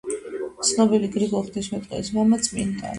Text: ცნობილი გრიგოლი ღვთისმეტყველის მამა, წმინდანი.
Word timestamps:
ცნობილი 0.69 1.11
გრიგოლი 1.17 1.45
ღვთისმეტყველის 1.51 2.13
მამა, 2.19 2.45
წმინდანი. 2.51 2.89